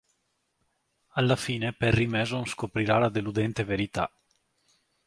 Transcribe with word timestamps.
Alla 1.09 1.35
fine 1.35 1.73
Perry 1.73 2.07
Mason 2.07 2.47
scoprirà 2.47 2.97
la 2.97 3.09
deludente 3.09 3.63
verità. 3.63 4.11